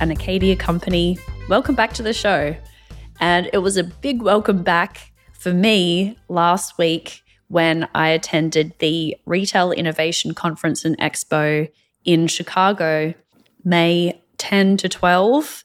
[0.00, 1.18] and Acadia Company.
[1.48, 2.56] Welcome back to the show.
[3.20, 9.16] And it was a big welcome back for me last week when I attended the
[9.26, 11.70] Retail Innovation Conference and Expo
[12.04, 13.14] in Chicago,
[13.64, 15.64] May 10 to 12.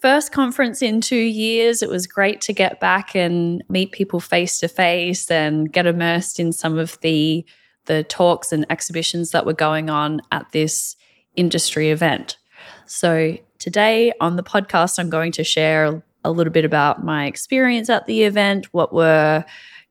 [0.00, 1.82] First conference in two years.
[1.82, 6.38] It was great to get back and meet people face to face and get immersed
[6.38, 7.44] in some of the
[7.86, 10.94] the talks and exhibitions that were going on at this
[11.36, 12.36] industry event.
[12.84, 17.88] So, today on the podcast, I'm going to share a little bit about my experience
[17.88, 19.44] at the event, what were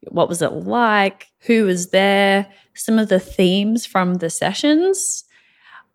[0.09, 5.23] what was it like, who was there, some of the themes from the sessions.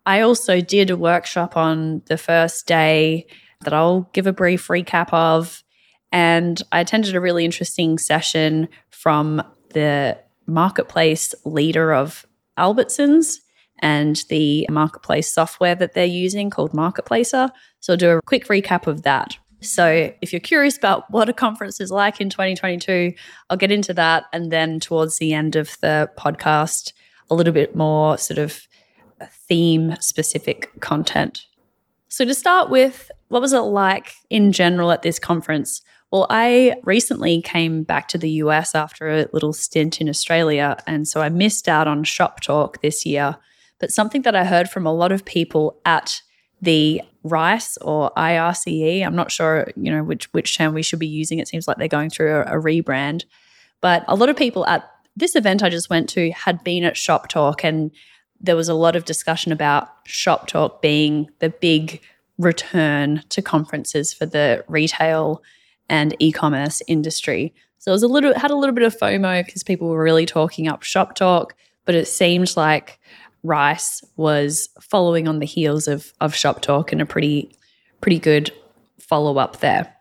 [0.05, 3.25] I also did a workshop on the first day
[3.61, 5.63] that I'll give a brief recap of.
[6.11, 12.27] And I attended a really interesting session from the marketplace leader of
[12.57, 13.39] Albertsons
[13.79, 17.49] and the marketplace software that they're using called Marketplacer.
[17.79, 19.37] So I'll do a quick recap of that.
[19.61, 23.13] So if you're curious about what a conference is like in 2022,
[23.49, 24.25] I'll get into that.
[24.31, 26.93] And then towards the end of the podcast,
[27.29, 28.67] a little bit more sort of
[29.47, 31.45] theme specific content.
[32.09, 35.81] So to start with, what was it like in general at this conference?
[36.11, 40.77] Well, I recently came back to the US after a little stint in Australia.
[40.85, 43.37] And so I missed out on Shop Talk this year.
[43.83, 46.21] But something that I heard from a lot of people at
[46.61, 51.05] the RICE or IRCE, I'm not sure, you know, which which term we should be
[51.05, 51.39] using.
[51.39, 53.25] It seems like they're going through a, a rebrand.
[53.81, 56.95] But a lot of people at this event I just went to had been at
[56.95, 57.91] Shop Talk and
[58.39, 61.99] there was a lot of discussion about Shop Talk being the big
[62.37, 65.43] return to conferences for the retail
[65.89, 67.53] and e-commerce industry.
[67.79, 70.25] So it was a little had a little bit of FOMO because people were really
[70.25, 73.01] talking up shop talk, but it seemed like
[73.43, 77.57] Rice was following on the heels of of shop talk and a pretty
[78.01, 78.51] pretty good
[78.99, 79.93] follow up there.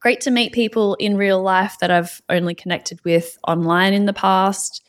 [0.00, 4.12] Great to meet people in real life that I've only connected with online in the
[4.12, 4.82] past.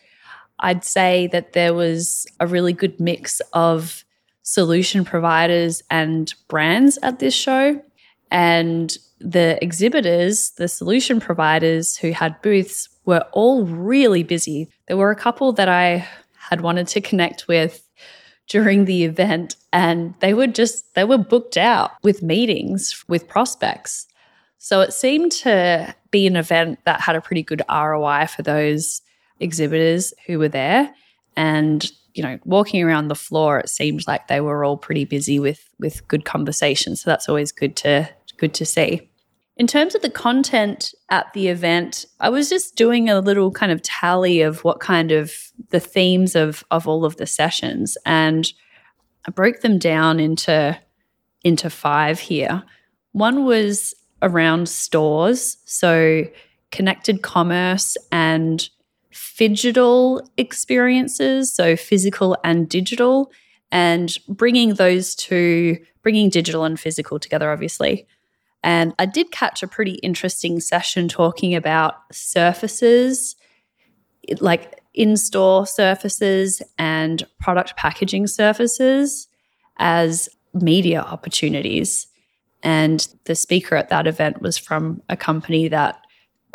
[0.59, 4.03] I'd say that there was a really good mix of
[4.41, 7.81] solution providers and brands at this show.
[8.29, 14.69] And the exhibitors, the solution providers who had booths, were all really busy.
[14.88, 16.07] There were a couple that I
[16.50, 17.84] had wanted to connect with
[18.47, 24.07] during the event and they were just they were booked out with meetings with prospects.
[24.57, 29.01] So it seemed to be an event that had a pretty good ROI for those
[29.39, 30.94] exhibitors who were there
[31.35, 35.39] and you know walking around the floor it seemed like they were all pretty busy
[35.39, 39.09] with with good conversation so that's always good to good to see.
[39.57, 43.71] In terms of the content at the event, I was just doing a little kind
[43.71, 45.31] of tally of what kind of
[45.69, 48.51] the themes of of all of the sessions and
[49.27, 50.77] I broke them down into
[51.44, 52.63] into five here.
[53.11, 56.25] One was around stores, so
[56.71, 58.67] connected commerce and
[59.13, 63.31] phygital experiences, so physical and digital
[63.71, 68.05] and bringing those two bringing digital and physical together obviously
[68.65, 73.35] and I did catch a pretty interesting session talking about surfaces,
[74.39, 79.27] like in store surfaces and product packaging surfaces
[79.77, 82.07] as media opportunities.
[82.63, 85.99] And the speaker at that event was from a company that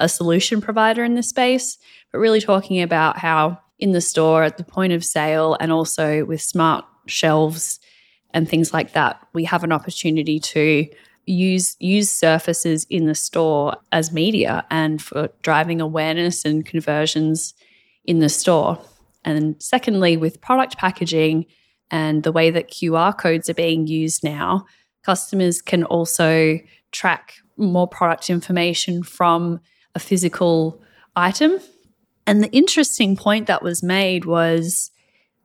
[0.01, 1.79] a solution provider in the space,
[2.11, 6.25] but really talking about how in the store at the point of sale and also
[6.25, 7.79] with smart shelves
[8.35, 10.89] and things like that, we have an opportunity to
[11.27, 17.55] use use surfaces in the store as media and for driving awareness and conversions
[18.05, 18.79] in the store.
[19.25, 21.47] And secondly, with product packaging
[21.91, 24.67] and the way that QR codes are being used now,
[25.03, 26.59] customers can also
[26.93, 29.61] track more product information from
[29.95, 30.83] a physical
[31.17, 31.59] item.
[32.27, 34.91] And the interesting point that was made was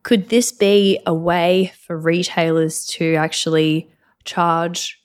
[0.02, 3.90] could this be a way for retailers to actually
[4.24, 5.02] charge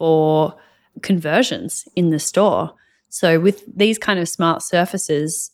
[0.00, 0.56] for
[1.02, 2.72] conversions in the store.
[3.10, 5.50] So, with these kind of smart surfaces,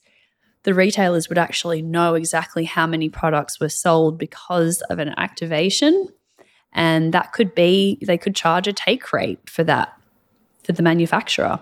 [0.63, 6.09] the retailers would actually know exactly how many products were sold because of an activation.
[6.73, 9.93] And that could be, they could charge a take rate for that
[10.63, 11.59] for the manufacturer.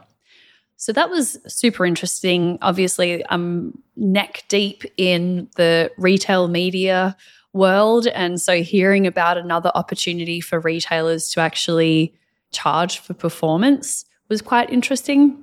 [0.77, 2.59] So that was super interesting.
[2.61, 7.17] Obviously, I'm neck deep in the retail media
[7.55, 8.09] world.
[8.09, 12.15] And so hearing about another opportunity for retailers to actually
[12.55, 15.43] charge for performance was quite interesting.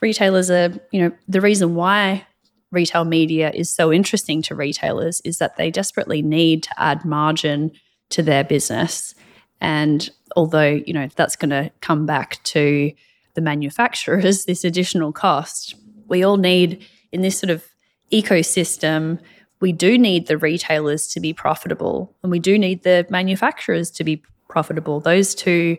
[0.00, 2.26] Retailers are, you know, the reason why
[2.70, 7.72] retail media is so interesting to retailers is that they desperately need to add margin
[8.10, 9.14] to their business.
[9.60, 12.92] And although, you know, that's going to come back to
[13.34, 15.74] the manufacturers, this additional cost,
[16.06, 17.64] we all need in this sort of
[18.12, 19.18] ecosystem,
[19.60, 24.04] we do need the retailers to be profitable and we do need the manufacturers to
[24.04, 25.00] be profitable.
[25.00, 25.78] Those two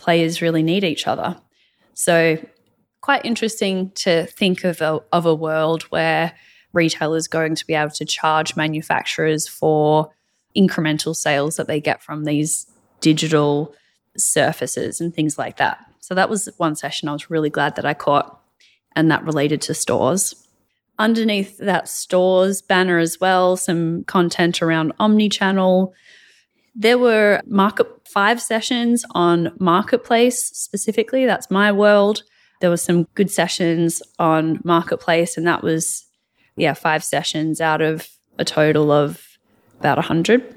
[0.00, 1.36] players really need each other.
[1.94, 2.38] So,
[3.00, 6.32] quite interesting to think of a, of a world where
[6.72, 10.10] retailers going to be able to charge manufacturers for
[10.56, 12.66] incremental sales that they get from these
[13.00, 13.74] digital
[14.16, 15.78] surfaces and things like that.
[16.00, 18.40] So that was one session I was really glad that I caught,
[18.96, 20.34] and that related to stores.
[20.98, 25.94] Underneath that stores banner as well, some content around omni-channel.
[26.74, 31.26] There were market five sessions on marketplace specifically.
[31.26, 32.22] That's my world.
[32.60, 36.06] There was some good sessions on marketplace, and that was
[36.56, 38.08] yeah five sessions out of
[38.38, 39.26] a total of
[39.78, 40.56] about a 100.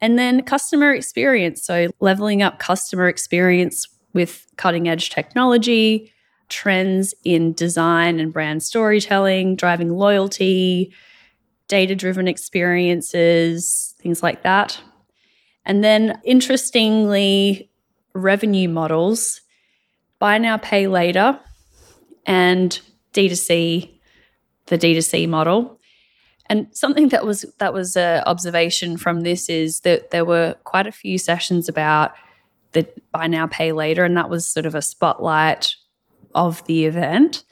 [0.00, 1.64] And then customer experience.
[1.64, 6.12] So, leveling up customer experience with cutting edge technology,
[6.48, 10.92] trends in design and brand storytelling, driving loyalty,
[11.68, 14.80] data driven experiences, things like that.
[15.66, 17.70] And then, interestingly,
[18.14, 19.40] revenue models,
[20.18, 21.38] buy now, pay later,
[22.26, 22.78] and
[23.12, 23.90] D2C,
[24.66, 25.80] the D2C model.
[26.46, 30.86] And something that was that was an observation from this is that there were quite
[30.86, 32.12] a few sessions about
[32.72, 35.74] the buy now pay later, and that was sort of a spotlight
[36.34, 37.44] of the event,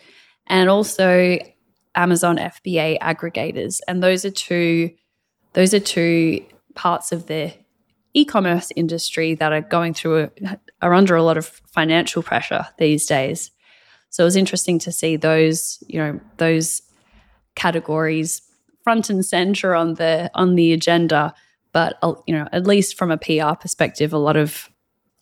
[0.46, 1.38] and also
[1.94, 4.90] Amazon FBA aggregators, and those are two
[5.54, 6.44] those are two
[6.74, 7.52] parts of the
[8.14, 13.06] e-commerce industry that are going through a, are under a lot of financial pressure these
[13.06, 13.50] days.
[14.10, 16.82] So it was interesting to see those you know those
[17.54, 18.42] categories
[18.84, 21.34] front and center on the on the agenda
[21.72, 24.70] but uh, you know at least from a PR perspective a lot of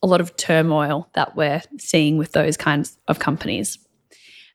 [0.02, 3.78] a lot of turmoil that we're seeing with those kinds of companies.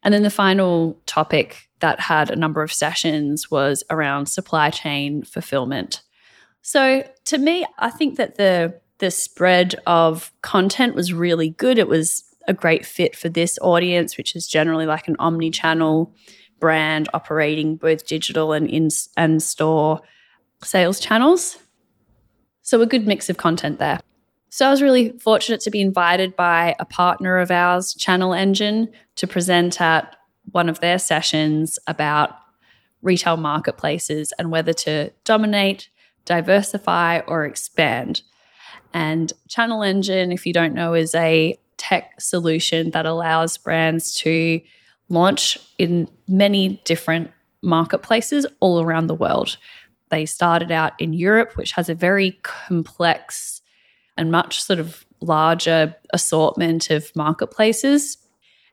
[0.04, 5.24] And then the final topic that had a number of sessions was around supply chain
[5.24, 6.02] fulfillment.
[6.68, 11.78] So to me, I think that the the spread of content was really good.
[11.78, 16.12] It was a great fit for this audience, which is generally like an omni-channel
[16.60, 20.02] brand operating both digital and in and store
[20.64, 21.60] sales channels.
[22.64, 24.00] So a good mix of content there.
[24.50, 29.28] So I was really fortunate to be invited by a partner of ours, ChannelEngine, to
[29.28, 30.16] present at
[30.52, 32.32] one of their sessions about
[33.04, 35.90] retail marketplaces and whether to dominate,
[36.26, 38.22] diversify, or expand.
[38.94, 44.62] And ChannelEngine, if you don't know, is a tech solution that allows brands to
[45.10, 47.32] launch in many different
[47.62, 49.58] marketplaces all around the world.
[50.10, 53.62] They started out in Europe, which has a very complex
[54.18, 58.18] and much sort of larger assortment of marketplaces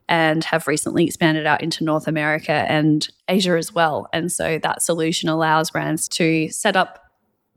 [0.09, 4.09] and have recently expanded out into North America and Asia as well.
[4.13, 7.02] And so that solution allows brands to set up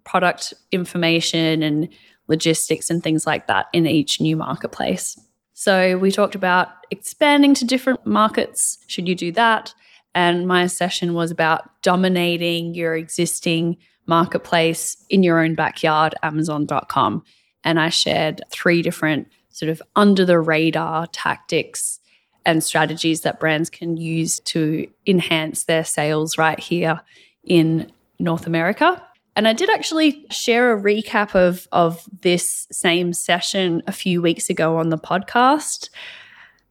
[0.06, 1.90] product information and
[2.28, 5.20] logistics and things like that in each new marketplace.
[5.54, 8.78] So we talked about expanding to different markets.
[8.88, 9.74] Should you do that?
[10.14, 17.24] And my session was about dominating your existing marketplace in your own backyard, Amazon.com
[17.66, 22.00] and I shared three different sort of under the radar tactics
[22.46, 27.02] and strategies that brands can use to enhance their sales right here
[27.44, 29.02] in North America.
[29.36, 34.50] And I did actually share a recap of, of this same session a few weeks
[34.50, 35.90] ago on the podcast.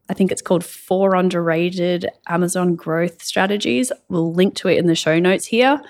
[0.09, 3.93] I think it's called Four Underrated Amazon Growth Strategies.
[4.09, 5.81] We'll link to it in the show notes here.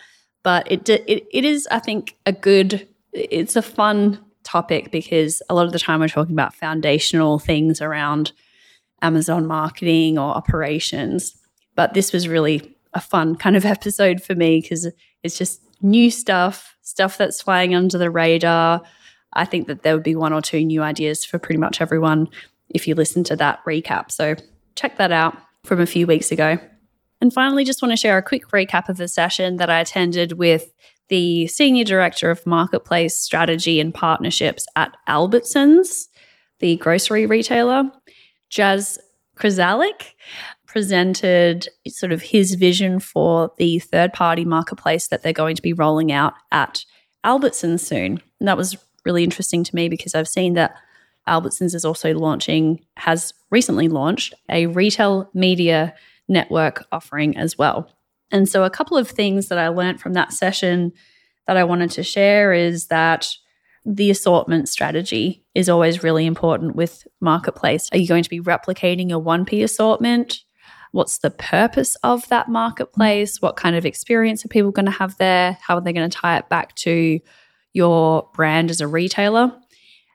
[0.42, 5.54] But it, it, it is, I think, a good, it's a fun topic because a
[5.54, 8.32] lot of the time we're talking about foundational things around
[9.00, 11.36] Amazon marketing or operations.
[11.76, 14.88] But this was really a fun kind of episode for me because
[15.22, 18.82] it's just new stuff, stuff that's flying under the radar.
[19.34, 22.28] I think that there would be one or two new ideas for pretty much everyone
[22.70, 24.10] if you listen to that recap.
[24.10, 24.34] So
[24.74, 26.58] check that out from a few weeks ago.
[27.20, 30.32] And finally, just want to share a quick recap of the session that I attended
[30.32, 30.72] with
[31.08, 36.08] the Senior Director of Marketplace Strategy and Partnerships at Albertsons,
[36.60, 37.84] the grocery retailer.
[38.48, 38.98] Jas
[39.36, 40.12] Krasalik
[40.74, 45.72] presented sort of his vision for the third party marketplace that they're going to be
[45.72, 46.84] rolling out at
[47.24, 48.20] Albertsons soon.
[48.40, 50.74] And that was really interesting to me because I've seen that
[51.28, 55.94] Albertsons is also launching, has recently launched a retail media
[56.26, 57.88] network offering as well.
[58.32, 60.92] And so, a couple of things that I learned from that session
[61.46, 63.28] that I wanted to share is that
[63.86, 67.88] the assortment strategy is always really important with marketplace.
[67.92, 70.40] Are you going to be replicating a 1P assortment?
[70.94, 73.42] What's the purpose of that marketplace?
[73.42, 75.58] What kind of experience are people going to have there?
[75.60, 77.18] How are they going to tie it back to
[77.72, 79.52] your brand as a retailer?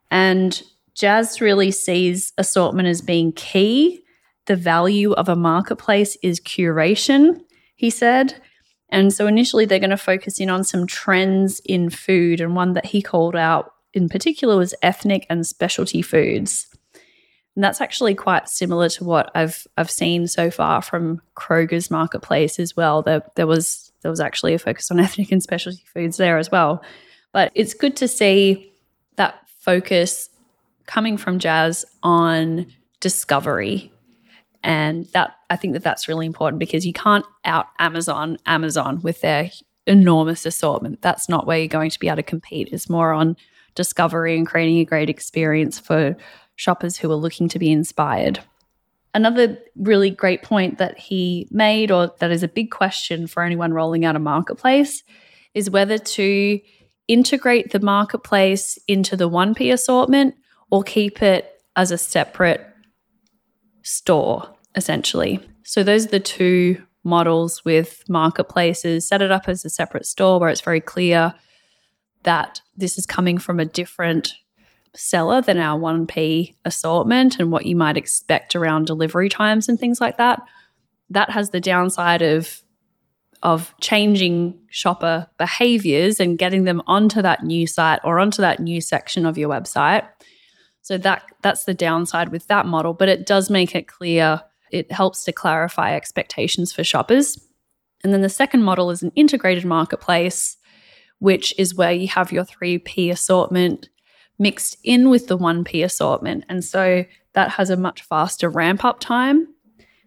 [0.09, 0.63] And
[0.95, 3.99] Jazz really sees assortment as being key.
[4.45, 7.41] The value of a marketplace is curation,
[7.75, 8.41] he said.
[8.87, 12.39] And so initially, they're going to focus in on some trends in food.
[12.39, 16.68] And one that he called out in particular was ethnic and specialty foods.
[17.59, 22.57] And that's actually quite similar to what I've I've seen so far from Kroger's marketplace
[22.57, 23.01] as well.
[23.01, 26.49] There, there was there was actually a focus on ethnic and specialty foods there as
[26.49, 26.81] well.
[27.33, 28.71] But it's good to see
[29.17, 30.29] that focus
[30.85, 32.65] coming from Jazz on
[33.01, 33.91] discovery
[34.63, 39.19] and that I think that that's really important because you can't out Amazon Amazon with
[39.19, 39.51] their
[39.85, 41.01] enormous assortment.
[41.01, 42.69] That's not where you're going to be able to compete.
[42.71, 43.35] It's more on
[43.75, 46.15] discovery and creating a great experience for
[46.59, 48.39] shoppers who are looking to be inspired.
[49.13, 53.71] Another really great point that he made, or that is a big question for anyone
[53.71, 55.01] rolling out a marketplace,
[55.53, 56.59] is whether to
[57.07, 60.35] integrate the marketplace into the 1P assortment
[60.69, 62.67] or keep it as a separate
[63.81, 65.39] store, essentially.
[65.63, 69.07] So those are the two models with marketplaces.
[69.07, 71.33] Set it up as a separate store where it's very clear
[72.23, 74.35] that this is coming from a different
[74.95, 80.01] seller than our 1P assortment and what you might expect around delivery times and things
[80.01, 80.41] like that.
[81.09, 82.61] That has the downside of
[83.41, 88.81] of changing shopper behaviors and getting them onto that new site or onto that new
[88.81, 90.05] section of your website
[90.81, 94.41] so that that's the downside with that model, but it does make it clear.
[94.71, 97.39] It helps to clarify expectations for shoppers.
[98.03, 100.57] And then the second model is an integrated marketplace,
[101.19, 103.89] which is where you have your 3P assortment
[104.39, 106.45] mixed in with the 1P assortment.
[106.49, 109.47] And so that has a much faster ramp up time,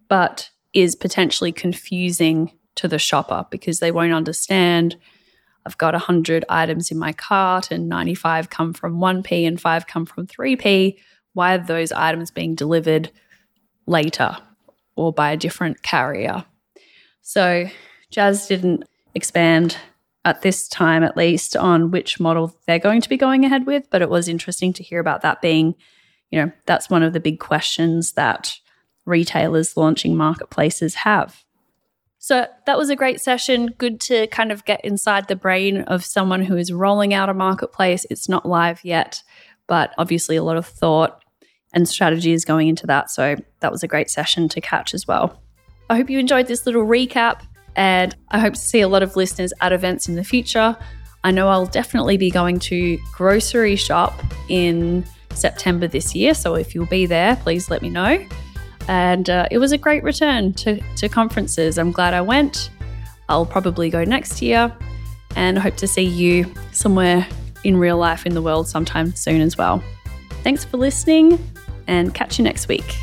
[0.09, 4.97] but is potentially confusing to the shopper because they won't understand
[5.65, 10.07] I've got 100 items in my cart and 95 come from 1P and 5 come
[10.07, 10.97] from 3P.
[11.35, 13.11] Why are those items being delivered
[13.87, 14.37] later
[14.97, 16.45] or by a different carrier?
[17.23, 17.67] So,
[18.11, 18.85] Jazz didn't
[19.15, 19.77] expand
[20.25, 23.91] at this time, at least, on which model they're going to be going ahead with,
[23.91, 25.75] but it was interesting to hear about that being,
[26.31, 28.57] you know, that's one of the big questions that
[29.05, 31.45] retailers launching marketplaces have.
[32.19, 33.75] So that was a great session.
[33.79, 37.35] Good to kind of get inside the brain of someone who is rolling out a
[37.35, 38.07] marketplace.
[38.11, 39.25] It's not live yet,
[39.67, 41.21] but obviously a lot of thought
[41.75, 43.11] and strategy is going into that.
[43.11, 45.43] So that was a great session to catch as well.
[45.91, 47.41] I hope you enjoyed this little recap
[47.77, 50.77] and I hope to see a lot of listeners at events in the future.
[51.25, 54.13] I know I'll definitely be going to Groceryshop
[54.49, 56.35] in September this year.
[56.35, 58.25] So if you'll be there, please let me know.
[58.89, 61.79] And uh, it was a great return to, to conferences.
[61.79, 62.71] I'm glad I went.
[63.29, 64.75] I'll probably go next year
[65.37, 67.27] and hope to see you somewhere
[67.65, 69.83] in real life in the world sometime soon as well.
[70.43, 71.39] Thanks for listening
[71.87, 72.97] and catch you next week.